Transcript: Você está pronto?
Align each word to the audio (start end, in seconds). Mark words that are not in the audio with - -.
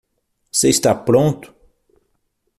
Você 0.51 0.67
está 0.69 0.95
pronto? 0.95 1.55